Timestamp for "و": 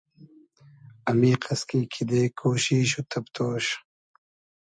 2.99-3.01